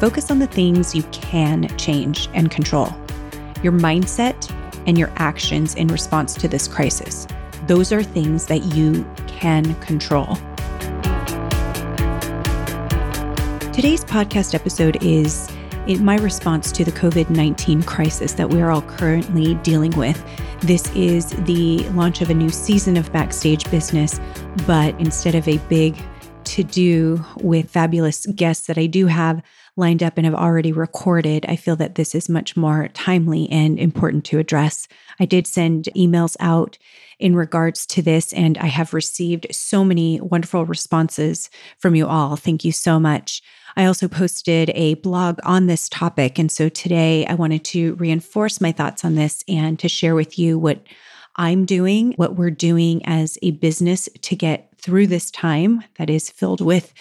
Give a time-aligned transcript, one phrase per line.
[0.00, 2.88] focus on the things you can change and control
[3.62, 4.50] your mindset
[4.86, 7.26] and your actions in response to this crisis.
[7.66, 10.36] Those are things that you can control.
[13.70, 15.50] Today's podcast episode is
[15.86, 20.24] in my response to the COVID 19 crisis that we are all currently dealing with.
[20.62, 24.18] This is the launch of a new season of Backstage Business,
[24.66, 25.94] but instead of a big
[26.44, 29.42] to do with fabulous guests that I do have
[29.76, 33.78] lined up and have already recorded, I feel that this is much more timely and
[33.78, 34.88] important to address.
[35.18, 36.78] I did send emails out
[37.18, 42.36] in regards to this, and I have received so many wonderful responses from you all.
[42.36, 43.42] Thank you so much.
[43.76, 46.38] I also posted a blog on this topic.
[46.38, 50.38] And so today I wanted to reinforce my thoughts on this and to share with
[50.38, 50.82] you what
[51.36, 56.30] I'm doing, what we're doing as a business to get through this time that is
[56.30, 56.92] filled with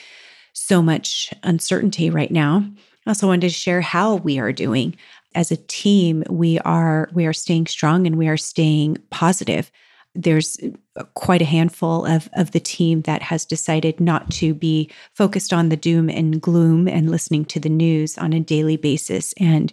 [0.53, 2.65] so much uncertainty right now.
[3.05, 4.95] I also wanted to share how we are doing.
[5.35, 9.71] As a team, we are we are staying strong and we are staying positive
[10.15, 10.57] there's
[10.97, 15.53] uh, quite a handful of, of the team that has decided not to be focused
[15.53, 19.71] on the doom and gloom and listening to the news on a daily basis and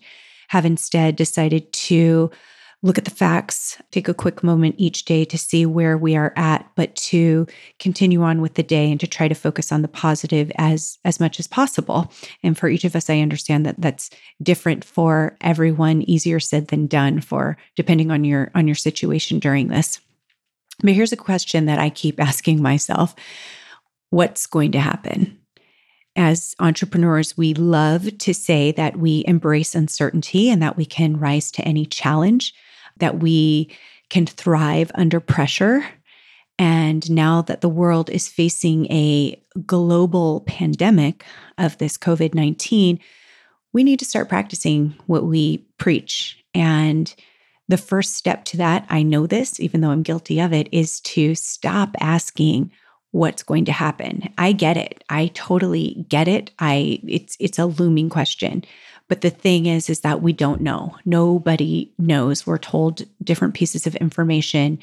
[0.49, 2.31] have instead decided to
[2.87, 6.33] look at the facts, take a quick moment each day to see where we are
[6.37, 7.47] at, but to
[7.81, 11.19] continue on with the day and to try to focus on the positive as as
[11.19, 12.11] much as possible.
[12.43, 14.11] And for each of us, I understand that that's
[14.43, 19.69] different for everyone, easier said than done for depending on your on your situation during
[19.69, 20.01] this.
[20.83, 23.15] But here's a question that I keep asking myself
[24.11, 25.39] What's going to happen?
[26.15, 31.51] As entrepreneurs, we love to say that we embrace uncertainty and that we can rise
[31.53, 32.55] to any challenge,
[32.99, 33.71] that we
[34.09, 35.85] can thrive under pressure.
[36.59, 41.25] And now that the world is facing a global pandemic
[41.59, 42.99] of this COVID 19,
[43.73, 46.43] we need to start practicing what we preach.
[46.55, 47.15] And
[47.69, 51.01] the first step to that, I know this, even though I'm guilty of it, is
[51.01, 52.71] to stop asking
[53.11, 54.33] what's going to happen.
[54.39, 55.03] I get it.
[55.09, 56.51] I totally get it.
[56.59, 58.65] I it's it's a looming question.
[59.09, 60.97] But the thing is is that we don't know.
[61.05, 62.47] Nobody knows.
[62.47, 64.79] We're told different pieces of information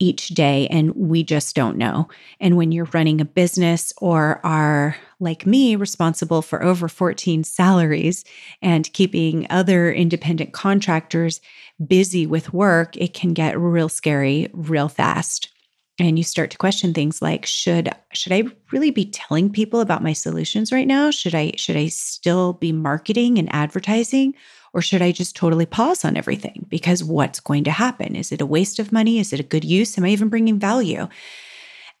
[0.00, 2.08] each day and we just don't know.
[2.40, 8.24] And when you're running a business or are like me responsible for over 14 salaries
[8.62, 11.40] and keeping other independent contractors
[11.86, 15.50] busy with work, it can get real scary real fast.
[15.98, 20.02] And you start to question things like should should I really be telling people about
[20.02, 21.10] my solutions right now?
[21.10, 24.34] Should I should I still be marketing and advertising
[24.72, 26.66] or should I just totally pause on everything?
[26.68, 28.16] Because what's going to happen?
[28.16, 29.18] Is it a waste of money?
[29.18, 29.98] Is it a good use?
[29.98, 31.08] Am I even bringing value?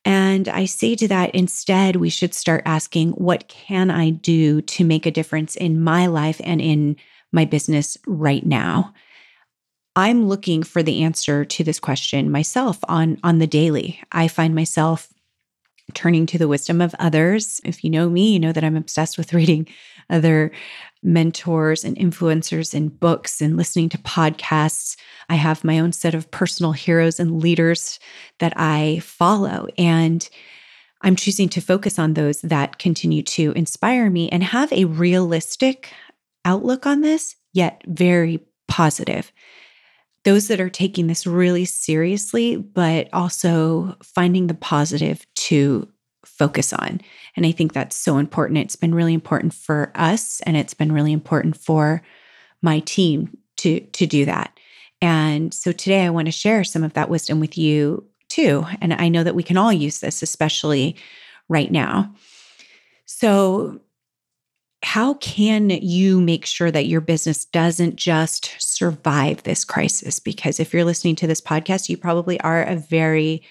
[0.04, 4.84] And I say to that, instead, we should start asking, what can I do to
[4.84, 6.96] make a difference in my life and in
[7.32, 8.94] my business right now?
[9.96, 14.00] I'm looking for the answer to this question myself on, on the daily.
[14.12, 15.08] I find myself
[15.94, 17.60] turning to the wisdom of others.
[17.64, 19.66] If you know me, you know that I'm obsessed with reading
[20.08, 20.52] other
[21.02, 24.96] mentors and influencers and books and listening to podcasts.
[25.28, 27.98] I have my own set of personal heroes and leaders
[28.38, 29.68] that I follow.
[29.78, 30.28] And
[31.02, 35.92] I'm choosing to focus on those that continue to inspire me and have a realistic
[36.44, 39.32] outlook on this, yet very positive.
[40.24, 45.88] Those that are taking this really seriously, but also finding the positive to
[46.24, 47.00] focus on.
[47.36, 48.58] And I think that's so important.
[48.58, 52.02] It's been really important for us and it's been really important for
[52.62, 54.58] my team to to do that.
[55.02, 58.64] And so today I want to share some of that wisdom with you too.
[58.80, 60.96] And I know that we can all use this especially
[61.48, 62.14] right now.
[63.06, 63.80] So
[64.82, 70.18] how can you make sure that your business doesn't just survive this crisis?
[70.18, 73.42] Because if you're listening to this podcast, you probably are a very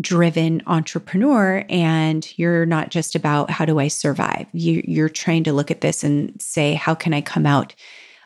[0.00, 4.46] driven entrepreneur and you're not just about how do I survive.
[4.52, 7.74] You, you're trying to look at this and say, how can I come out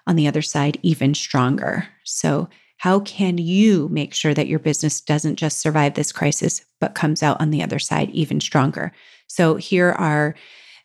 [0.06, 1.88] on the other side even stronger?
[2.04, 2.48] So,
[2.78, 7.22] how can you make sure that your business doesn't just survive this crisis, but comes
[7.22, 8.92] out on the other side even stronger?
[9.28, 10.34] So, here are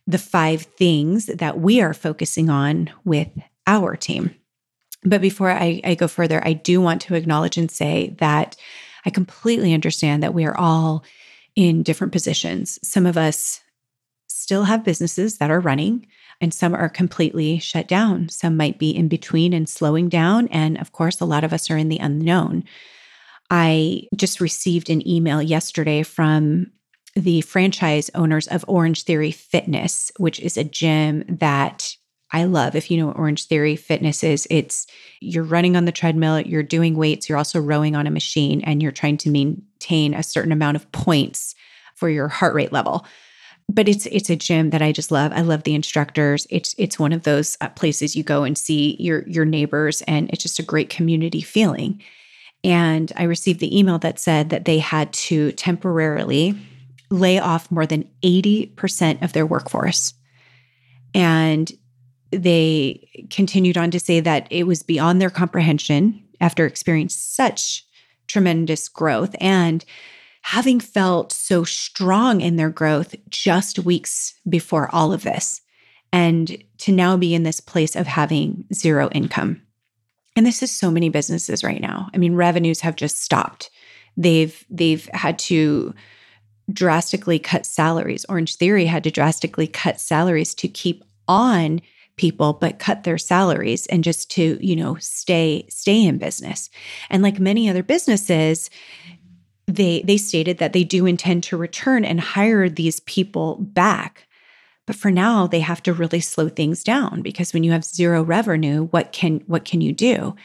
[0.07, 3.30] the five things that we are focusing on with
[3.68, 4.33] our team.
[5.04, 8.56] But before I, I go further, I do want to acknowledge and say that
[9.06, 11.04] I completely understand that we are all
[11.56, 12.80] in different positions.
[12.88, 13.62] Some of us
[14.27, 16.07] still have businesses that are running,
[16.39, 18.30] and some are completely shut down.
[18.30, 20.48] Some might be in between and slowing down.
[20.50, 22.63] And of course, a lot of us are in the unknown.
[23.50, 26.71] I just received an email yesterday from
[27.18, 31.96] the franchise owners of Orange Theory Fitness, which is a gym that
[32.31, 32.75] I love.
[32.75, 34.86] If you know what Orange Theory Fitness is, it's
[35.19, 38.84] you're running on the treadmill, you're doing weights, you're also rowing on a machine, and
[38.84, 41.56] you're trying to maintain a certain amount of points
[41.96, 43.06] for your heart rate level.
[43.69, 45.31] But it's it's a gym that I just love.
[45.34, 46.46] I love the instructors.
[46.50, 50.30] It's it's one of those uh, places you go and see your your neighbors, and
[50.30, 52.02] it's just a great community feeling.
[52.64, 56.56] And I received the email that said that they had to temporarily
[57.09, 60.13] lay off more than 80% of their workforce.
[61.13, 61.71] And
[62.31, 67.86] they continued on to say that it was beyond their comprehension after experiencing such
[68.27, 69.86] tremendous growth and
[70.42, 75.62] having felt so strong in their growth just weeks before all of this
[76.13, 79.62] and to now be in this place of having zero income.
[80.36, 82.09] And this is so many businesses right now.
[82.13, 83.69] I mean, revenues have just stopped.
[84.15, 85.94] They've they've had to
[86.72, 88.25] drastically cut salaries.
[88.28, 91.81] Orange Theory had to drastically cut salaries to keep on
[92.18, 96.69] people but cut their salaries and just to you know stay stay in business.
[97.10, 98.69] And like many other businesses
[99.68, 104.28] they they stated that they do intend to return and hire these people back.
[104.86, 108.24] But for now they have to really slow things down because when you have zero
[108.24, 110.36] revenue what can what can you do?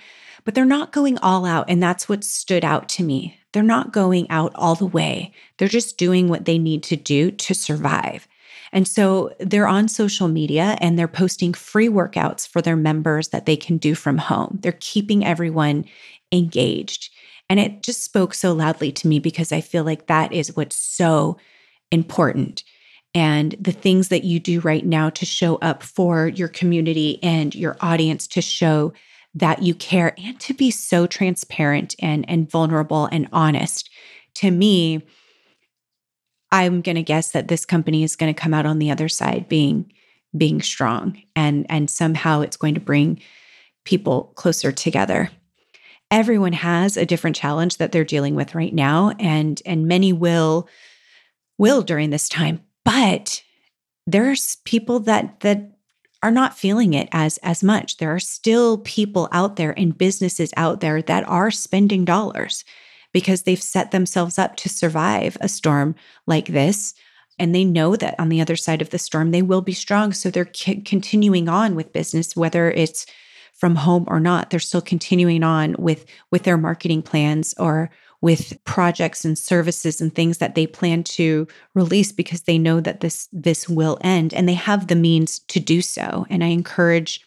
[0.45, 3.93] But they're not going all out and that's what stood out to me they're not
[3.93, 8.27] going out all the way they're just doing what they need to do to survive
[8.73, 13.45] and so they're on social media and they're posting free workouts for their members that
[13.45, 14.59] they can do from home.
[14.63, 15.85] They're keeping everyone
[16.33, 17.11] engaged.
[17.51, 20.77] And it just spoke so loudly to me because I feel like that is what's
[20.77, 21.37] so
[21.91, 22.65] important.
[23.15, 27.55] And the things that you do right now to show up for your community and
[27.55, 28.95] your audience to show
[29.35, 33.91] that you care and to be so transparent and, and vulnerable and honest.
[34.37, 35.07] To me,
[36.51, 39.09] I'm going to guess that this company is going to come out on the other
[39.09, 39.93] side being
[40.35, 43.21] being strong and and somehow it's going to bring
[43.85, 45.31] people closer together.
[46.11, 50.69] Everyone has a different challenge that they're dealing with right now and and many will
[51.59, 53.43] will during this time, but
[54.07, 55.72] there's people that that
[56.23, 57.97] are not feeling it as as much.
[57.97, 62.65] There are still people out there and businesses out there that are spending dollars
[63.13, 65.95] because they've set themselves up to survive a storm
[66.27, 66.95] like this.
[67.39, 70.13] And they know that on the other side of the storm, they will be strong.
[70.13, 73.07] So they're c- continuing on with business, whether it's
[73.53, 74.51] from home or not.
[74.51, 77.91] They're still continuing on with, with their marketing plans or
[78.23, 83.01] with projects and services and things that they plan to release because they know that
[83.01, 87.21] this this will end and they have the means to do so and i encourage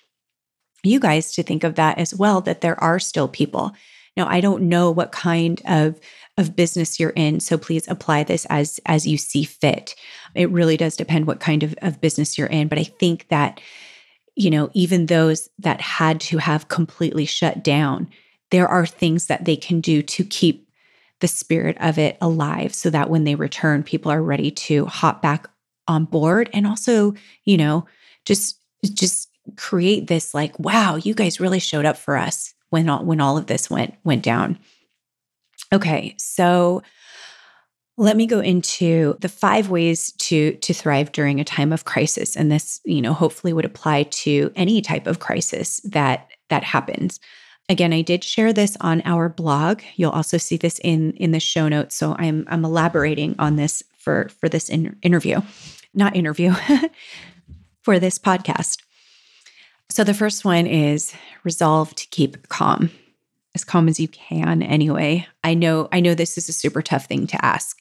[0.84, 3.76] you guys to think of that as well that there are still people
[4.18, 6.00] now, I don't know what kind of
[6.38, 9.96] of business you're in, so please apply this as as you see fit.
[10.34, 13.60] It really does depend what kind of, of business you're in, but I think that
[14.38, 18.10] you know, even those that had to have completely shut down,
[18.52, 20.65] there are things that they can do to keep
[21.22, 25.22] the spirit of it alive so that when they return, people are ready to hop
[25.22, 25.48] back
[25.88, 27.14] on board and also,
[27.44, 27.86] you know,
[28.26, 28.60] just
[28.94, 33.22] just create this like, wow, you guys really showed up for us when all, when
[33.22, 34.60] all of this went went down.
[35.72, 36.82] Okay, so
[37.98, 42.36] let me go into the five ways to to thrive during a time of crisis
[42.36, 47.20] and this, you know, hopefully would apply to any type of crisis that that happens.
[47.68, 49.82] Again, I did share this on our blog.
[49.96, 51.96] You'll also see this in in the show notes.
[51.96, 55.42] So I'm I'm elaborating on this for for this in, interview,
[55.94, 56.54] not interview,
[57.82, 58.82] for this podcast.
[59.90, 62.92] So the first one is resolve to keep calm.
[63.56, 65.28] As calm as you can anyway.
[65.44, 67.80] I know I know this is a super tough thing to ask.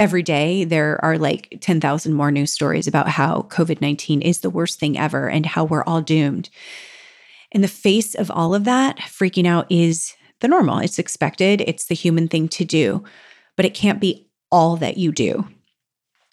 [0.00, 4.80] Every day there are like 10,000 more news stories about how COVID-19 is the worst
[4.80, 6.48] thing ever and how we're all doomed.
[7.52, 10.78] In the face of all of that, freaking out is the normal.
[10.78, 13.04] It's expected, it's the human thing to do,
[13.56, 15.46] but it can't be all that you do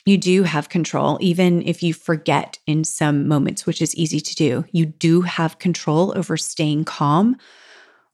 [0.08, 4.36] you do have control, even if you forget in some moments, which is easy to
[4.36, 4.64] do.
[4.72, 7.36] You do have control over staying calm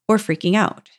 [0.10, 0.90] or freaking out.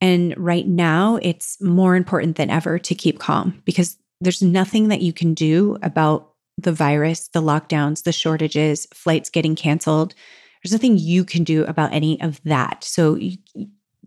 [0.00, 5.02] And right now, it's more important than ever to keep calm because there's nothing that
[5.02, 10.14] you can do about the virus, the lockdowns, the shortages, flights getting canceled.
[10.62, 12.84] There's nothing you can do about any of that.
[12.84, 13.18] So,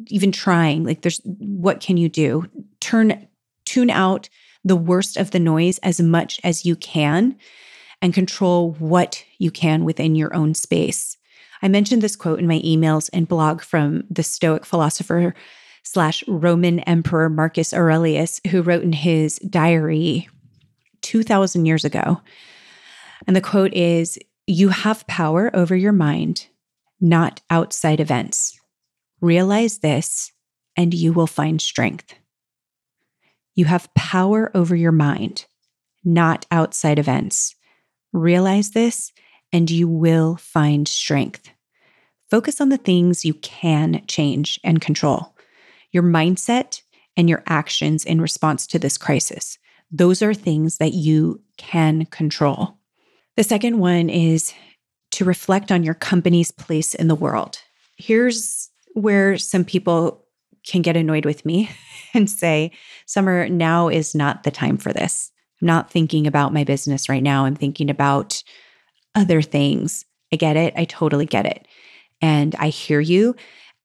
[0.08, 2.46] even trying, like, there's what can you do?
[2.80, 3.28] Turn,
[3.66, 4.30] tune out
[4.64, 7.36] the worst of the noise as much as you can
[8.02, 11.18] and control what you can within your own space.
[11.62, 15.34] I mentioned this quote in my emails and blog from the Stoic philosopher
[15.84, 20.28] slash Roman Emperor Marcus Aurelius, who wrote in his diary
[21.02, 22.22] 2,000 years ago.
[23.28, 26.48] And the quote is You have power over your mind,
[27.00, 28.60] not outside events.
[29.22, 30.34] Realize this,
[30.76, 32.14] and you will find strength.
[33.56, 35.46] You have power over your mind,
[36.04, 37.56] not outside events.
[38.12, 39.14] Realize this,
[39.54, 41.50] and you will find strength.
[42.30, 45.34] Focus on the things you can change and control
[45.94, 46.82] your mindset
[47.16, 49.60] and your actions in response to this crisis.
[49.92, 52.80] Those are things that you can control.
[53.36, 54.54] The second one is
[55.12, 57.60] to reflect on your company's place in the world.
[57.98, 60.26] Here's where some people
[60.66, 61.70] can get annoyed with me
[62.14, 62.72] and say,
[63.06, 65.32] Summer, now is not the time for this.
[65.62, 67.46] I'm not thinking about my business right now.
[67.46, 68.44] I'm thinking about
[69.16, 70.06] other things.
[70.32, 70.74] I get it.
[70.76, 71.68] I totally get it.
[72.22, 73.36] And I hear you.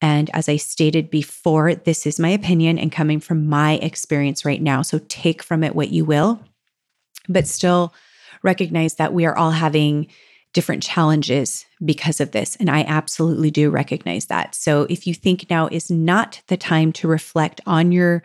[0.01, 4.63] And as I stated before, this is my opinion and coming from my experience right
[4.63, 4.83] now.
[4.83, 6.41] So take from it what you will,
[7.29, 7.93] but still
[8.43, 10.09] recognize that we are all having
[10.55, 12.57] different challenges because of this.
[12.57, 14.55] And I absolutely do recognize that.
[14.55, 18.23] So if you think now is not the time to reflect on your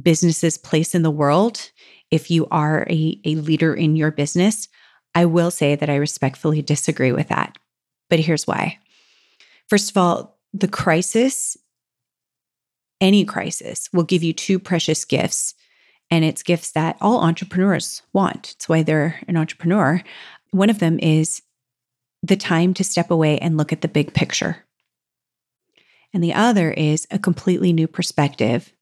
[0.00, 1.70] business's place in the world,
[2.10, 4.68] if you are a, a leader in your business,
[5.14, 7.56] I will say that I respectfully disagree with that.
[8.08, 8.78] But here's why.
[9.68, 11.56] First of all, the crisis,
[13.00, 15.54] any crisis, will give you two precious gifts.
[16.10, 18.52] And it's gifts that all entrepreneurs want.
[18.52, 20.02] It's why they're an entrepreneur.
[20.50, 21.42] One of them is
[22.22, 24.64] the time to step away and look at the big picture.
[26.14, 28.72] And the other is a completely new perspective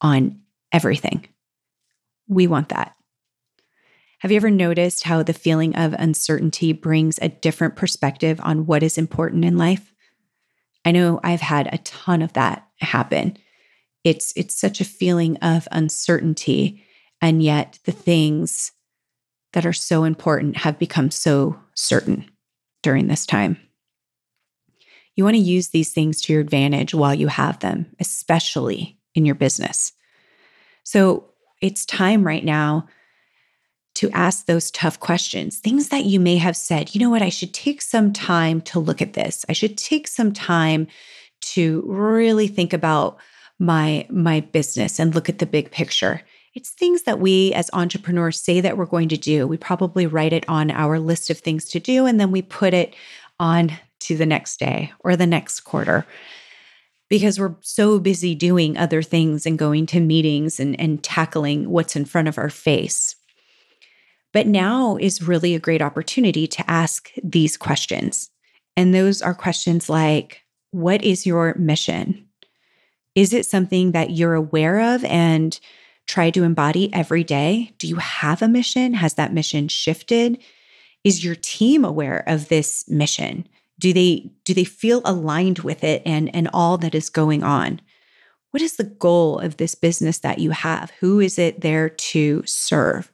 [0.00, 0.40] on
[0.72, 1.26] everything.
[2.28, 2.94] We want that.
[4.20, 8.82] Have you ever noticed how the feeling of uncertainty brings a different perspective on what
[8.82, 9.92] is important in life?
[10.84, 13.36] I know I've had a ton of that happen.
[14.04, 16.84] It's it's such a feeling of uncertainty
[17.20, 18.72] and yet the things
[19.54, 22.30] that are so important have become so certain
[22.82, 23.56] during this time.
[25.16, 29.24] You want to use these things to your advantage while you have them, especially in
[29.24, 29.92] your business.
[30.82, 31.30] So,
[31.62, 32.88] it's time right now
[33.94, 37.28] to ask those tough questions, things that you may have said, you know what, I
[37.28, 39.46] should take some time to look at this.
[39.48, 40.88] I should take some time
[41.40, 43.18] to really think about
[43.58, 46.22] my my business and look at the big picture.
[46.54, 49.46] It's things that we as entrepreneurs say that we're going to do.
[49.46, 52.74] We probably write it on our list of things to do and then we put
[52.74, 52.94] it
[53.40, 56.06] on to the next day or the next quarter
[57.08, 61.96] because we're so busy doing other things and going to meetings and, and tackling what's
[61.96, 63.16] in front of our face.
[64.32, 68.30] But now is really a great opportunity to ask these questions.
[68.76, 70.42] And those are questions like
[70.72, 72.26] What is your mission?
[73.14, 75.58] Is it something that you're aware of and
[76.06, 77.74] try to embody every day?
[77.78, 78.94] Do you have a mission?
[78.94, 80.42] Has that mission shifted?
[81.04, 83.46] Is your team aware of this mission?
[83.78, 87.80] Do they do they feel aligned with it and and all that is going on?
[88.50, 90.92] What is the goal of this business that you have?
[91.00, 93.10] Who is it there to serve?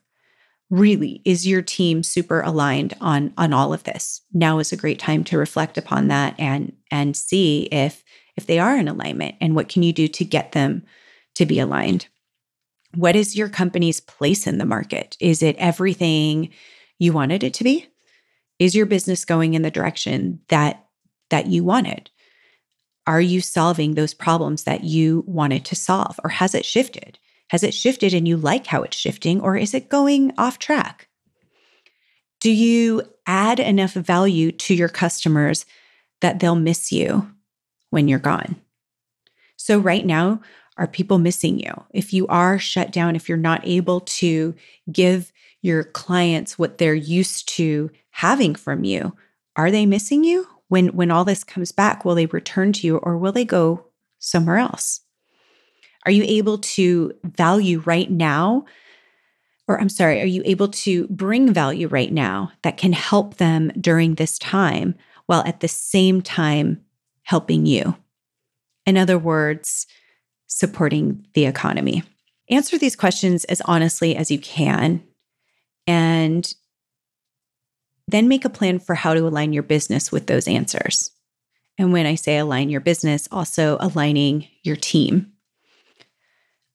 [0.71, 4.97] really is your team super aligned on on all of this now is a great
[4.97, 8.03] time to reflect upon that and and see if
[8.35, 10.83] if they are in alignment and what can you do to get them
[11.35, 12.07] to be aligned?
[12.95, 15.15] What is your company's place in the market?
[15.19, 16.49] Is it everything
[16.99, 17.87] you wanted it to be?
[18.59, 20.85] Is your business going in the direction that
[21.29, 22.09] that you wanted
[23.07, 27.17] are you solving those problems that you wanted to solve or has it shifted?
[27.49, 31.09] Has it shifted and you like how it's shifting, or is it going off track?
[32.39, 35.65] Do you add enough value to your customers
[36.21, 37.29] that they'll miss you
[37.91, 38.59] when you're gone?
[39.55, 40.41] So, right now,
[40.77, 41.71] are people missing you?
[41.91, 44.55] If you are shut down, if you're not able to
[44.91, 45.31] give
[45.61, 49.15] your clients what they're used to having from you,
[49.55, 50.47] are they missing you?
[50.69, 53.85] When when all this comes back, will they return to you or will they go
[54.17, 55.01] somewhere else?
[56.05, 58.65] Are you able to value right now?
[59.67, 63.71] Or I'm sorry, are you able to bring value right now that can help them
[63.79, 64.95] during this time
[65.27, 66.81] while at the same time
[67.31, 67.95] helping you?
[68.85, 69.87] In other words,
[70.45, 72.03] supporting the economy.
[72.49, 75.03] Answer these questions as honestly as you can
[75.87, 76.53] and
[78.07, 81.11] then make a plan for how to align your business with those answers.
[81.79, 85.31] And when I say align your business, also aligning your team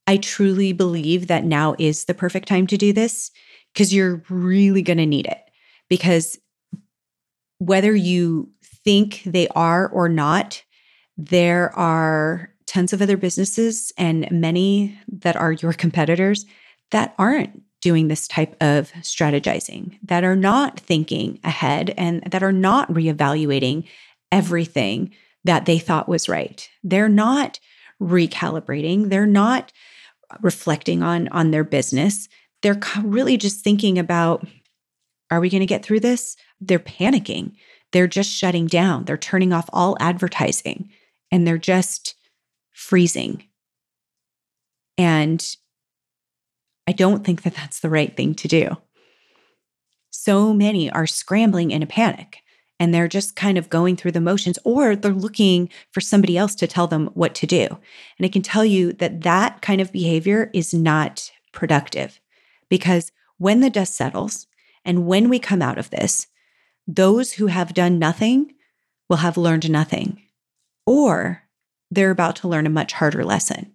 [0.06, 3.30] I truly believe that now is the perfect time to do this
[3.72, 5.42] because you're really going to need it.
[5.88, 6.38] Because
[7.58, 8.50] whether you
[8.86, 10.62] think they are or not,
[11.18, 16.46] there are tons of other businesses and many that are your competitors
[16.92, 22.52] that aren't doing this type of strategizing, that are not thinking ahead and that are
[22.52, 23.88] not reevaluating
[24.30, 25.12] everything
[25.44, 26.68] that they thought was right.
[26.84, 27.58] They're not
[28.00, 29.72] recalibrating, they're not
[30.42, 32.28] reflecting on on their business.
[32.62, 34.46] They're really just thinking about
[35.30, 36.36] are we going to get through this?
[36.60, 37.56] They're panicking.
[37.96, 39.06] They're just shutting down.
[39.06, 40.90] They're turning off all advertising
[41.32, 42.14] and they're just
[42.70, 43.44] freezing.
[44.98, 45.42] And
[46.86, 48.76] I don't think that that's the right thing to do.
[50.10, 52.40] So many are scrambling in a panic
[52.78, 56.54] and they're just kind of going through the motions or they're looking for somebody else
[56.56, 57.66] to tell them what to do.
[58.18, 62.20] And I can tell you that that kind of behavior is not productive
[62.68, 64.46] because when the dust settles
[64.84, 66.26] and when we come out of this,
[66.86, 68.54] those who have done nothing
[69.08, 70.22] will have learned nothing,
[70.84, 71.42] or
[71.90, 73.72] they're about to learn a much harder lesson.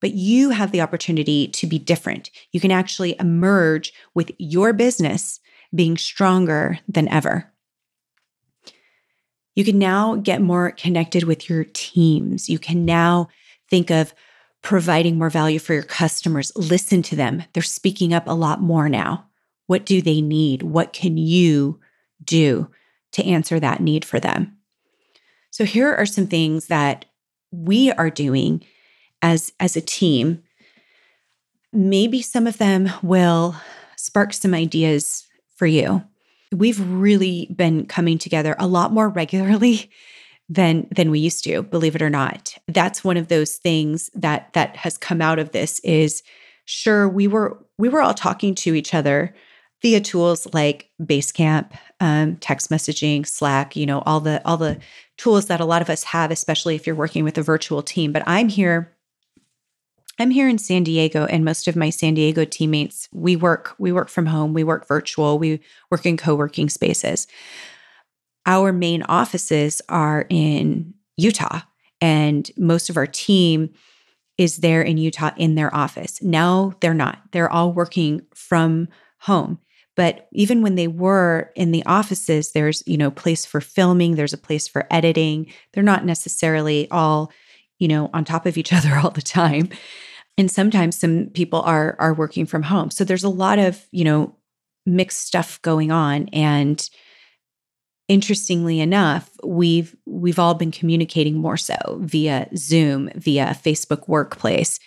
[0.00, 2.30] But you have the opportunity to be different.
[2.52, 5.40] You can actually emerge with your business
[5.74, 7.52] being stronger than ever.
[9.56, 12.48] You can now get more connected with your teams.
[12.48, 13.28] You can now
[13.68, 14.14] think of
[14.62, 16.52] providing more value for your customers.
[16.54, 17.42] Listen to them.
[17.52, 19.26] They're speaking up a lot more now.
[19.66, 20.62] What do they need?
[20.62, 21.80] What can you
[22.28, 22.70] do
[23.12, 24.56] to answer that need for them?
[25.50, 27.06] So here are some things that
[27.50, 28.64] we are doing
[29.22, 30.42] as as a team.
[31.72, 33.56] Maybe some of them will
[33.96, 36.04] spark some ideas for you.
[36.52, 39.90] We've really been coming together a lot more regularly
[40.48, 42.56] than than we used to, believe it or not.
[42.68, 46.22] That's one of those things that that has come out of this is
[46.64, 49.34] sure we were we were all talking to each other
[49.82, 54.78] via tools like Basecamp, um, text messaging, Slack, you know, all the all the
[55.16, 58.12] tools that a lot of us have, especially if you're working with a virtual team.
[58.12, 58.94] But I'm here.
[60.20, 63.92] I'm here in San Diego, and most of my San Diego teammates we work we
[63.92, 64.52] work from home.
[64.52, 65.38] We work virtual.
[65.38, 67.26] We work in co-working spaces.
[68.46, 71.60] Our main offices are in Utah,
[72.00, 73.70] and most of our team
[74.38, 76.22] is there in Utah in their office.
[76.22, 77.20] Now they're not.
[77.32, 79.58] They're all working from home.
[79.98, 84.32] But even when they were in the offices, there's, you know, place for filming, there's
[84.32, 85.52] a place for editing.
[85.72, 87.32] They're not necessarily all,
[87.80, 89.70] you know, on top of each other all the time.
[90.38, 92.92] And sometimes some people are are working from home.
[92.92, 94.36] So there's a lot of, you know,
[94.86, 96.88] mixed stuff going on and
[98.06, 104.80] interestingly enough we've we've all been communicating more so via zoom via facebook workplace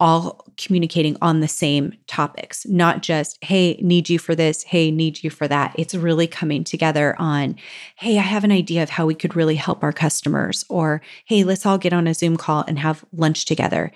[0.00, 5.22] all communicating on the same topics, not just, hey, need you for this, hey, need
[5.22, 5.74] you for that.
[5.78, 7.56] It's really coming together on,
[7.96, 11.44] hey, I have an idea of how we could really help our customers, or hey,
[11.44, 13.92] let's all get on a Zoom call and have lunch together.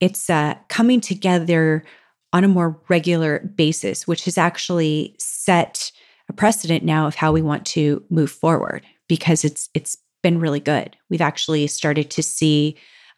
[0.00, 1.84] It's uh, coming together
[2.32, 5.92] on a more regular basis, which has actually set
[6.28, 10.60] a precedent now of how we want to move forward because it's it's been really
[10.60, 10.96] good.
[11.10, 12.76] We've actually started to see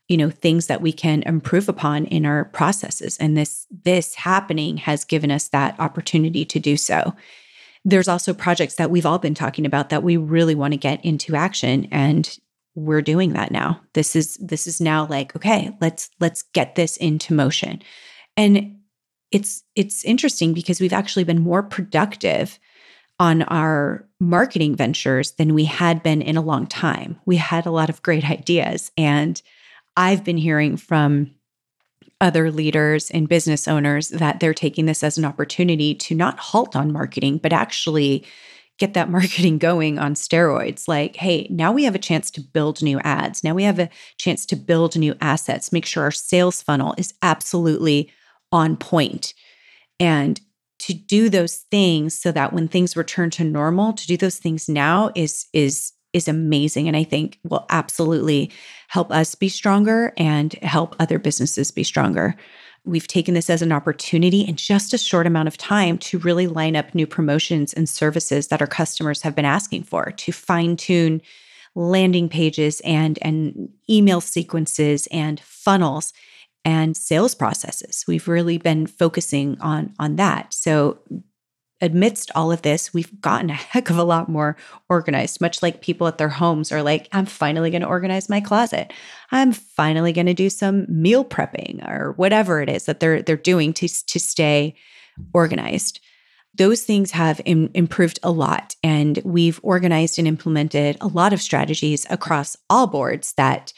[0.08, 3.16] you know things that we can improve upon in our processes.
[3.18, 7.14] And this this happening has given us that opportunity to do so.
[7.84, 11.04] There's also projects that we've all been talking about that we really want to get
[11.04, 12.38] into action and
[12.74, 13.80] we're doing that now.
[13.94, 17.82] This is this is now like okay let's let's get this into motion.
[18.36, 18.76] And
[19.32, 22.58] it's it's interesting because we've actually been more productive
[23.18, 27.18] on our marketing ventures than we had been in a long time.
[27.24, 29.40] We had a lot of great ideas and
[29.96, 31.30] I've been hearing from
[32.20, 36.74] other leaders and business owners that they're taking this as an opportunity to not halt
[36.74, 38.24] on marketing, but actually
[38.78, 40.88] get that marketing going on steroids.
[40.88, 43.44] Like, hey, now we have a chance to build new ads.
[43.44, 47.14] Now we have a chance to build new assets, make sure our sales funnel is
[47.22, 48.10] absolutely
[48.52, 49.34] on point.
[49.98, 50.40] And
[50.78, 54.68] to do those things so that when things return to normal, to do those things
[54.68, 58.50] now is is is amazing and I think will absolutely
[58.88, 62.34] help us be stronger and help other businesses be stronger.
[62.84, 66.46] We've taken this as an opportunity in just a short amount of time to really
[66.46, 70.76] line up new promotions and services that our customers have been asking for, to fine
[70.76, 71.20] tune
[71.74, 76.14] landing pages and, and email sequences and funnels
[76.64, 78.04] and sales processes.
[78.08, 80.54] We've really been focusing on, on that.
[80.54, 80.98] So
[81.80, 84.56] amidst all of this, we've gotten a heck of a lot more
[84.88, 88.40] organized, much like people at their homes are like, I'm finally going to organize my
[88.40, 88.92] closet.
[89.30, 93.36] I'm finally going to do some meal prepping or whatever it is that they're they're
[93.36, 94.74] doing to, to stay
[95.34, 96.00] organized.
[96.54, 98.74] Those things have Im- improved a lot.
[98.82, 103.74] And we've organized and implemented a lot of strategies across all boards that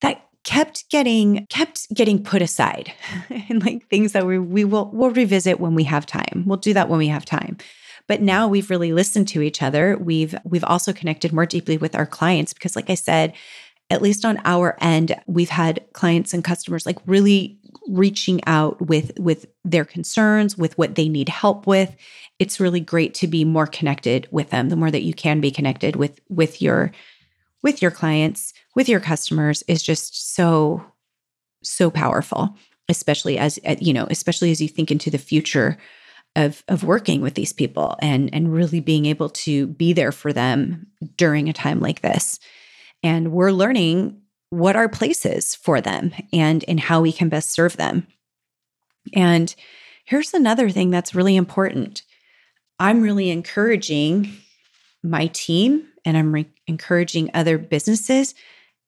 [0.00, 2.92] that kept getting kept getting put aside
[3.48, 6.44] and like things that we we will we'll revisit when we have time.
[6.46, 7.58] We'll do that when we have time.
[8.08, 9.96] But now we've really listened to each other.
[9.96, 13.34] We've we've also connected more deeply with our clients because like I said,
[13.90, 19.12] at least on our end, we've had clients and customers like really reaching out with
[19.18, 21.94] with their concerns, with what they need help with.
[22.38, 24.68] It's really great to be more connected with them.
[24.68, 26.90] The more that you can be connected with with your
[27.62, 30.84] with your clients, with your customers is just so
[31.64, 32.56] so powerful,
[32.88, 35.78] especially as you know, especially as you think into the future
[36.34, 40.32] of of working with these people and and really being able to be there for
[40.32, 42.40] them during a time like this.
[43.02, 44.20] And we're learning
[44.50, 48.06] what our place is for them and and how we can best serve them.
[49.14, 49.54] And
[50.04, 52.02] here's another thing that's really important.
[52.78, 54.36] I'm really encouraging
[55.02, 58.34] my team and I'm re- encouraging other businesses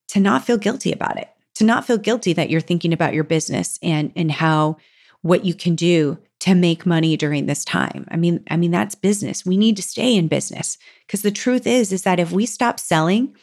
[0.08, 3.24] to not feel guilty about it, to not feel guilty that you're thinking about your
[3.24, 4.76] business and and how
[5.22, 8.06] what you can do to make money during this time.
[8.10, 9.46] I mean, I mean that's business.
[9.46, 12.78] We need to stay in business because the truth is is that if we stop
[12.78, 13.34] selling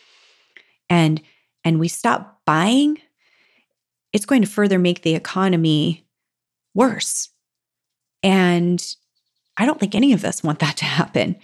[0.89, 1.21] and
[1.63, 2.99] and we stop buying,
[4.13, 6.05] it's going to further make the economy
[6.73, 7.29] worse.
[8.23, 8.84] And
[9.57, 11.38] I don't think any of us want that to happen.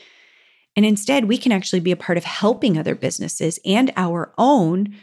[0.78, 4.96] And instead, we can actually be a part of helping other businesses and our own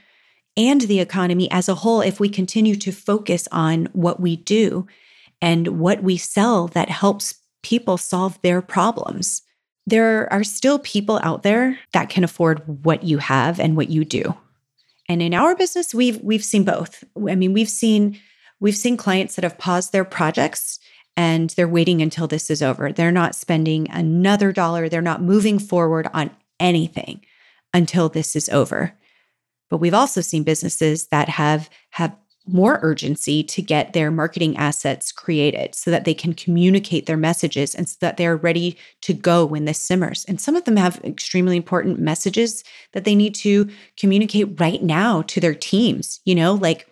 [0.57, 4.87] and the economy as a whole if we continue to focus on what we do
[5.43, 7.35] and what we sell that helps
[7.65, 9.43] people solve their problems.
[9.85, 14.05] There are still people out there that can afford what you have and what you
[14.05, 14.37] do.
[15.09, 17.03] And in our business, we've we've seen both.
[17.29, 18.19] I mean, we've seen
[18.61, 20.79] we've seen clients that have paused their projects
[21.17, 22.93] and they're waiting until this is over.
[22.93, 27.25] They're not spending another dollar, they're not moving forward on anything
[27.73, 28.95] until this is over.
[29.71, 35.13] But we've also seen businesses that have have more urgency to get their marketing assets
[35.13, 39.47] created so that they can communicate their messages and so that they're ready to go
[39.47, 40.25] when this simmers.
[40.27, 45.23] And some of them have extremely important messages that they need to communicate right now
[45.23, 46.87] to their teams, you know, like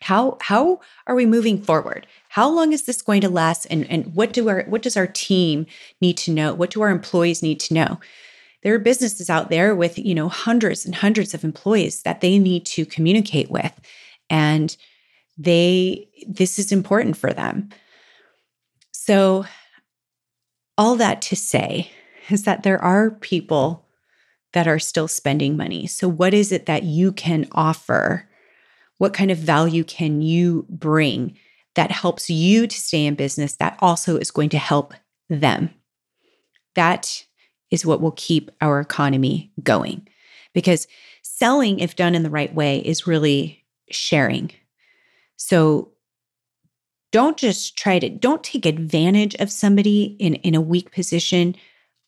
[0.00, 3.66] how how are we moving forward how long is this going to last?
[3.66, 5.66] And and what do our what does our team
[6.00, 6.54] need to know?
[6.54, 8.00] What do our employees need to know?
[8.62, 12.38] There are businesses out there with you know hundreds and hundreds of employees that they
[12.38, 13.72] need to communicate with.
[14.28, 14.76] And
[15.36, 17.70] they this is important for them.
[18.92, 19.46] So
[20.76, 21.90] all that to say
[22.28, 23.86] is that there are people
[24.52, 25.86] that are still spending money.
[25.86, 28.28] So what is it that you can offer?
[28.98, 31.36] What kind of value can you bring
[31.78, 34.94] that helps you to stay in business that also is going to help
[35.30, 35.70] them?
[36.74, 37.24] That
[37.70, 40.08] is what will keep our economy going.
[40.52, 40.88] Because
[41.22, 44.50] selling, if done in the right way, is really sharing.
[45.36, 45.92] So
[47.12, 51.54] don't just try to, don't take advantage of somebody in, in a weak position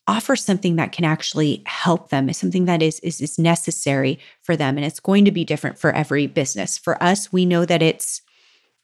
[0.05, 4.75] offer something that can actually help them, something that is, is is necessary for them.
[4.75, 6.77] And it's going to be different for every business.
[6.77, 8.21] For us, we know that it's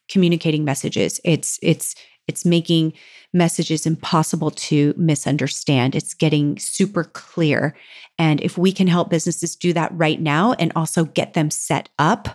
[0.08, 1.20] communicating messages.
[1.24, 1.94] It's it's
[2.26, 2.92] it's making
[3.32, 5.94] messages impossible to misunderstand.
[5.94, 7.74] It's getting super clear.
[8.18, 11.88] And if we can help businesses do that right now and also get them set
[11.98, 12.28] up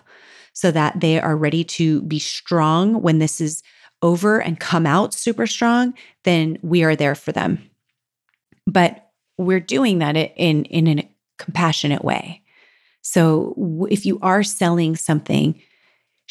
[0.52, 3.62] so that they are ready to be strong when this is
[4.02, 7.70] over and come out super strong, then we are there for them
[8.66, 12.42] but we're doing that in in a compassionate way.
[13.02, 15.60] So if you are selling something,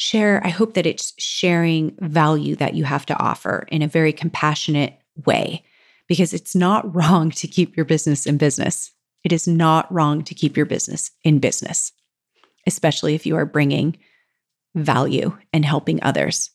[0.04, 4.12] share, I hope that it's sharing value that you have to offer in a very
[4.12, 5.64] compassionate way
[6.08, 8.92] because it's not wrong to keep your business in business.
[9.24, 11.92] It is not wrong to keep your business in business,
[12.66, 13.96] especially if you are bringing
[14.74, 16.50] value and helping others.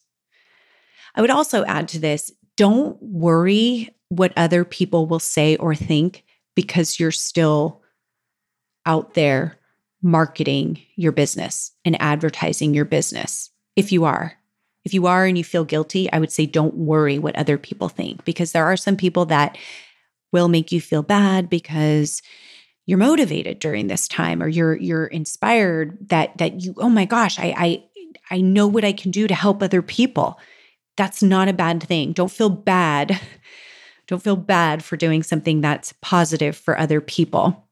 [1.15, 6.23] I would also add to this don't worry what other people will say or think
[6.55, 7.81] because you're still
[8.85, 9.58] out there
[10.01, 13.49] marketing your business and advertising your business.
[13.75, 14.33] If you are,
[14.85, 17.89] if you are and you feel guilty, I would say don't worry what other people
[17.89, 19.57] think because there are some people that
[20.31, 22.21] will make you feel bad because
[22.85, 27.37] you're motivated during this time or you're you're inspired that that you oh my gosh,
[27.39, 27.83] I I
[28.31, 30.39] I know what I can do to help other people.
[30.97, 32.13] That's not a bad thing.
[32.13, 33.19] Don't feel bad
[34.09, 37.68] don't feel bad for doing something that's positive for other people.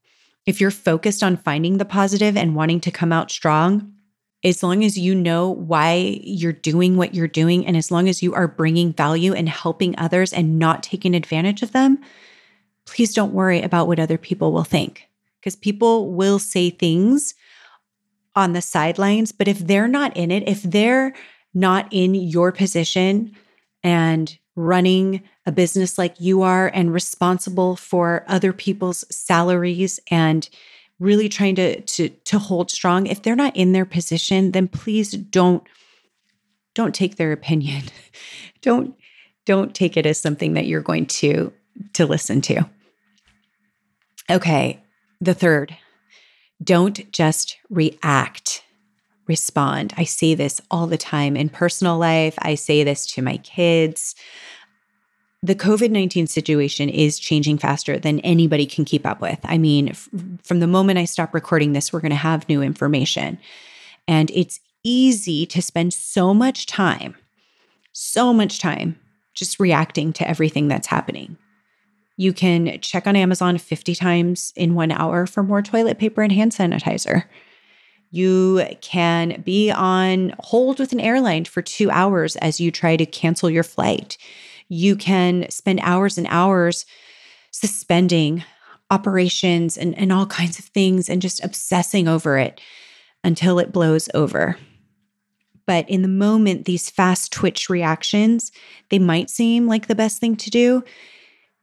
[0.47, 3.93] If you're focused on finding the positive and wanting to come out strong,
[4.45, 8.23] as long as you know why you're doing what you're doing, and as long as
[8.23, 11.99] you are bringing value and helping others and not taking advantage of them,
[12.85, 15.09] please don't worry about what other people will think.
[15.41, 17.35] Because people will say things
[18.33, 21.13] on the sidelines, but if they're not in it, if they're
[21.53, 23.35] not in your position
[23.87, 30.49] and running a business like you are and responsible for other people's salaries and
[30.99, 33.07] really trying to to to hold strong.
[33.07, 35.63] If they're not in their position then please don't
[36.75, 37.83] don't take their opinion.
[38.61, 38.95] Don't
[39.45, 41.53] don't take it as something that you're going to
[41.93, 42.67] to listen to.
[44.29, 44.81] Okay
[45.21, 45.77] the third
[46.61, 48.63] don't just react
[49.27, 53.37] respond i say this all the time in personal life i say this to my
[53.37, 54.15] kids
[55.43, 59.39] the COVID 19 situation is changing faster than anybody can keep up with.
[59.43, 60.09] I mean, f-
[60.41, 63.37] from the moment I stop recording this, we're going to have new information.
[64.07, 67.15] And it's easy to spend so much time,
[67.91, 68.99] so much time
[69.33, 71.37] just reacting to everything that's happening.
[72.15, 76.31] You can check on Amazon 50 times in one hour for more toilet paper and
[76.31, 77.25] hand sanitizer.
[78.09, 83.05] You can be on hold with an airline for two hours as you try to
[83.05, 84.17] cancel your flight
[84.69, 86.85] you can spend hours and hours
[87.51, 88.43] suspending
[88.89, 92.61] operations and, and all kinds of things and just obsessing over it
[93.23, 94.57] until it blows over.
[95.65, 98.51] But in the moment, these fast twitch reactions,
[98.89, 100.83] they might seem like the best thing to do.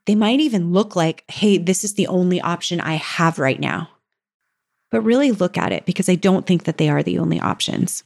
[0.06, 3.88] They might even look like, hey, this is the only option I have right now.
[4.90, 8.04] But really look at it because I don't think that they are the only options.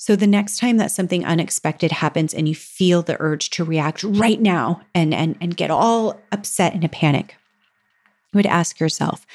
[0.00, 4.02] So the next time that something unexpected happens and you feel the urge to react
[4.02, 7.36] right now and and and get all upset in a panic,
[8.32, 9.26] you would ask yourself,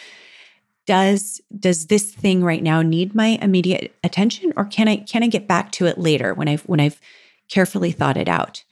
[0.87, 5.27] does does this thing right now need my immediate attention or can I can I
[5.27, 6.99] get back to it later when I've when I've
[7.47, 8.63] carefully thought it out?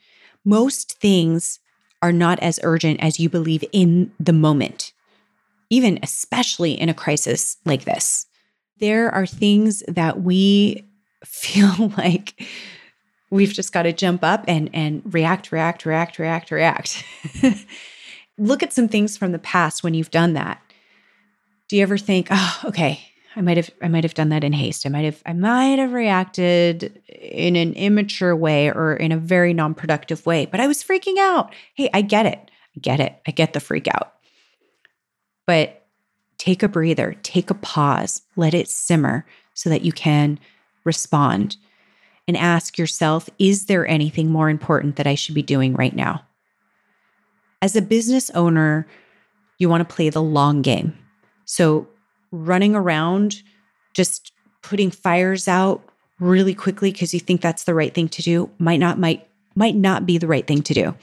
[0.43, 1.59] Most things
[2.01, 4.92] are not as urgent as you believe in the moment.
[5.73, 8.27] Even especially in a crisis like this.
[8.77, 10.85] There are things that we
[11.25, 12.45] feel like
[13.31, 17.03] we've just got to jump up and and react react react react react.
[18.37, 20.61] Look at some things from the past when you've done that.
[21.67, 22.99] Do you ever think oh okay
[23.35, 24.85] i might have i might have done that in haste.
[24.85, 29.53] I might have i might have reacted in an immature way or in a very
[29.53, 31.51] non-productive way but i was freaking out.
[31.73, 32.51] Hey i get it.
[32.75, 33.19] I get it.
[33.27, 34.12] I get the freak out
[35.45, 35.85] but
[36.37, 40.39] take a breather take a pause let it simmer so that you can
[40.83, 41.57] respond
[42.27, 46.25] and ask yourself Is there anything more important that I should be doing right now?
[47.61, 48.87] As a business owner,
[49.57, 50.97] you want to play the long game.
[51.45, 51.87] So,
[52.31, 53.41] running around,
[53.93, 55.83] just putting fires out
[56.19, 59.75] really quickly because you think that's the right thing to do might not might might
[59.75, 60.95] not be the right thing to do.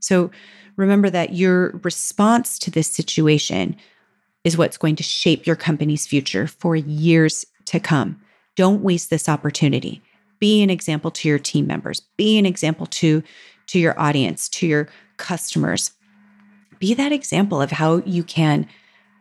[0.00, 0.30] So
[0.76, 3.76] remember that your response to this situation
[4.44, 8.20] is what's going to shape your company's future for years to come.
[8.56, 10.02] Don't waste this opportunity.
[10.38, 12.00] Be an example to your team members.
[12.16, 13.22] Be an example to
[13.66, 15.92] to your audience, to your customers.
[16.78, 18.68] Be that example of how you can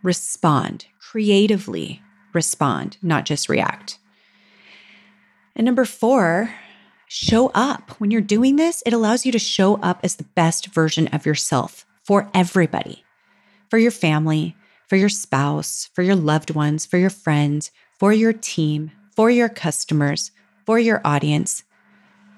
[0.02, 2.02] respond, creatively
[2.34, 4.00] respond, not just react.
[5.56, 6.54] And number 4,
[7.14, 7.92] show up.
[8.00, 11.28] When you're doing this, it allows you to show up as the best version of
[11.28, 13.04] yourself for everybody.
[13.70, 14.56] For your family,
[14.88, 19.48] for your spouse, for your loved ones, for your friends, for your team, for your
[19.48, 20.32] customers,
[20.66, 21.64] for your audience.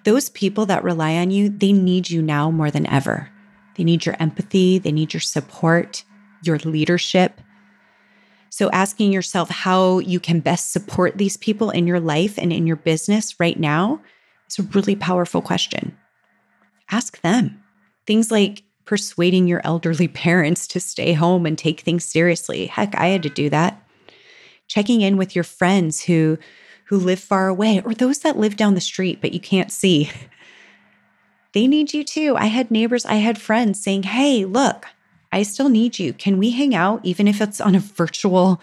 [0.04, 3.30] Those people that rely on you, they need you now more than ever.
[3.78, 6.04] They need your empathy, they need your support,
[6.44, 7.40] your leadership.
[8.50, 12.68] So, asking yourself how you can best support these people in your life and in
[12.68, 14.02] your business right now
[14.50, 15.98] is a really powerful question.
[16.92, 17.64] Ask them.
[18.06, 22.68] Things like persuading your elderly parents to stay home and take things seriously.
[22.68, 23.82] Heck, I had to do that.
[24.68, 26.38] Checking in with your friends who
[26.90, 30.10] who live far away or those that live down the street but you can't see.
[31.56, 32.36] They need you too.
[32.36, 34.88] I had neighbors, I had friends saying, Hey, look,
[35.32, 36.12] I still need you.
[36.12, 38.62] Can we hang out even if it's on a virtual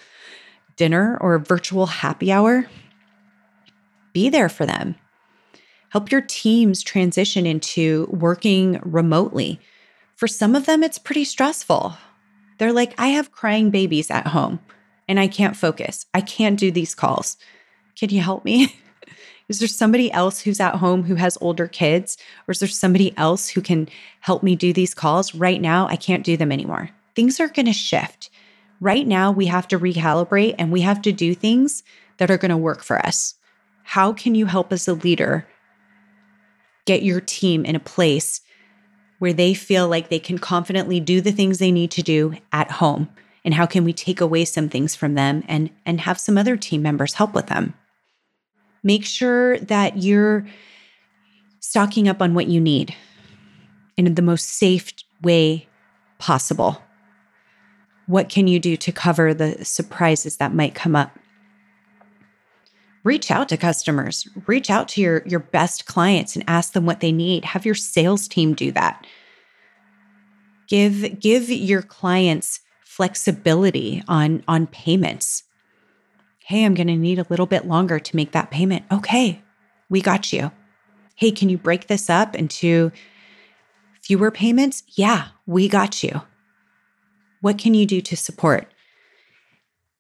[0.77, 2.67] dinner or a virtual happy hour?
[4.13, 4.97] Be there for them.
[5.93, 9.61] Help your teams transition into working remotely.
[10.17, 11.99] For some of them, it's pretty stressful.
[12.57, 14.61] They're like, I have crying babies at home
[15.07, 16.07] and I can't focus.
[16.15, 17.37] I can't do these calls.
[17.95, 18.75] Can you help me?
[19.51, 22.17] is there somebody else who's at home who has older kids?
[22.49, 23.87] Or is there somebody else who can
[24.21, 25.35] help me do these calls?
[25.35, 26.89] Right now, I can't do them anymore.
[27.15, 28.31] Things are going to shift.
[28.81, 31.83] Right now, we have to recalibrate and we have to do things
[32.17, 33.35] that are going to work for us.
[33.83, 35.47] How can you help as a leader
[36.85, 38.41] get your team in a place
[39.19, 42.71] where they feel like they can confidently do the things they need to do at
[42.73, 43.09] home?
[43.45, 46.57] And how can we take away some things from them and, and have some other
[46.57, 47.75] team members help with them?
[48.83, 50.47] Make sure that you're
[51.61, 52.97] stocking up on what you need
[53.97, 54.93] in the most safe
[55.23, 55.69] way
[56.19, 56.83] possible.
[58.07, 61.17] What can you do to cover the surprises that might come up?
[63.05, 67.01] Reach out to customers, reach out to your, your best clients and ask them what
[67.01, 67.45] they need.
[67.45, 69.05] Have your sales team do that.
[70.69, 75.43] Give, give your clients flexibility on, on payments.
[76.45, 78.85] Hey, I'm going to need a little bit longer to make that payment.
[78.93, 79.43] Okay,
[79.89, 80.53] we got you.
[81.17, 82.93] Hey, can you break this up into
[84.01, 84.85] fewer payments?
[84.89, 86.23] Yeah, we got you.
[87.41, 88.73] What can you do to support?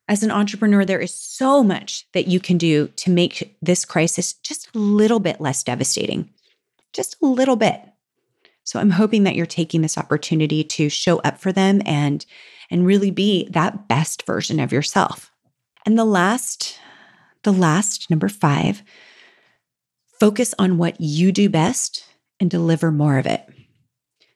[0.08, 4.32] As an entrepreneur, there is so much that you can do to make this crisis
[4.32, 6.30] just a little bit less devastating,
[6.92, 7.80] just a little bit.
[8.64, 12.24] So I'm hoping that you're taking this opportunity to show up for them and
[12.70, 15.30] and really be that best version of yourself.
[15.84, 16.78] And the last
[17.42, 18.82] the last number 5
[20.20, 22.04] focus on what you do best
[22.38, 23.44] and deliver more of it.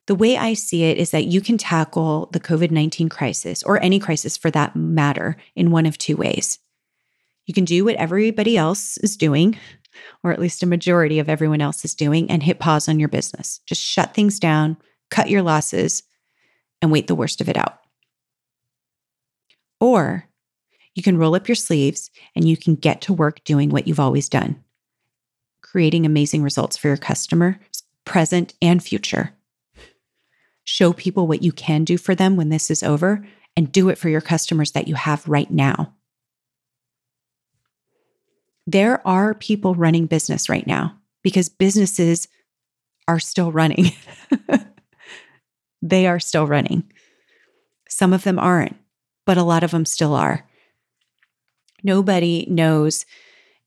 [0.06, 3.82] The way I see it is that you can tackle the COVID 19 crisis or
[3.82, 6.60] any crisis for that matter in one of two ways.
[7.46, 9.58] You can do what everybody else is doing,
[10.22, 13.08] or at least a majority of everyone else is doing, and hit pause on your
[13.08, 13.60] business.
[13.66, 14.76] Just shut things down,
[15.10, 16.04] cut your losses,
[16.80, 17.80] and wait the worst of it out.
[19.80, 20.28] Or
[20.94, 24.00] you can roll up your sleeves and you can get to work doing what you've
[24.00, 24.62] always done,
[25.62, 27.58] creating amazing results for your customer,
[28.04, 29.35] present and future
[30.66, 33.26] show people what you can do for them when this is over,
[33.56, 35.94] and do it for your customers that you have right now.
[38.66, 42.28] There are people running business right now because businesses
[43.08, 43.92] are still running.
[45.82, 46.82] they are still running.
[47.88, 48.76] Some of them aren't,
[49.24, 50.44] but a lot of them still are.
[51.84, 53.06] Nobody knows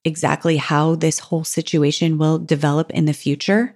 [0.03, 3.75] exactly how this whole situation will develop in the future.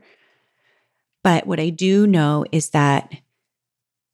[1.23, 3.13] But what I do know is that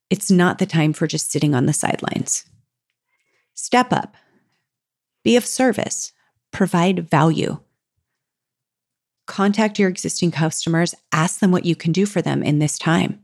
[0.10, 2.46] it's not the time for just sitting on the sidelines.
[3.56, 4.16] Step up,
[5.24, 6.14] be of service,
[6.52, 7.60] provide value.
[9.28, 13.20] Contact your existing customers, ask them what you can do for them in this time.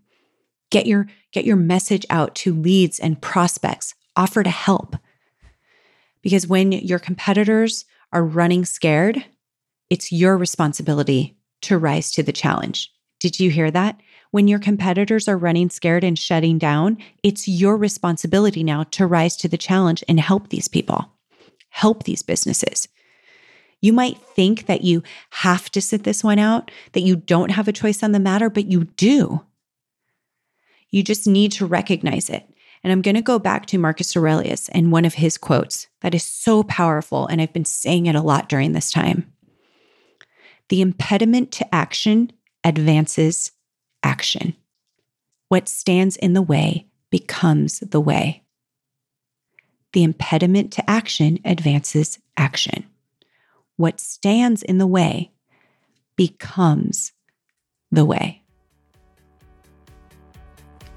[0.69, 4.95] Get your, get your message out to leads and prospects, offer to help.
[6.21, 9.23] Because when your competitors are running scared,
[9.89, 12.91] it's your responsibility to rise to the challenge.
[13.25, 13.99] Did you hear that?
[14.29, 19.35] When your competitors are running scared and shutting down, it's your responsibility now to rise
[19.37, 21.11] to the challenge and help these people,
[21.69, 22.87] help these businesses.
[23.81, 27.67] You might think that you have to sit this one out, that you don't have
[27.67, 29.41] a choice on the matter, but you do.
[30.91, 32.47] You just need to recognize it.
[32.83, 36.13] And I'm going to go back to Marcus Aurelius and one of his quotes that
[36.13, 37.25] is so powerful.
[37.25, 39.33] And I've been saying it a lot during this time.
[40.69, 42.31] The impediment to action
[42.65, 43.51] advances
[44.03, 44.55] action.
[45.47, 48.43] What stands in the way becomes the way.
[49.93, 52.85] The impediment to action advances action.
[53.77, 55.31] What stands in the way
[56.17, 57.13] becomes
[57.91, 58.41] the way.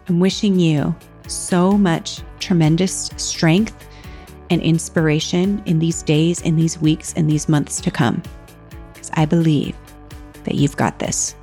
[0.08, 3.86] I'm wishing you so much tremendous strength
[4.48, 8.22] and inspiration in these days, in these weeks, in these months to come,
[8.94, 9.76] because I believe
[10.44, 11.34] that you've got this.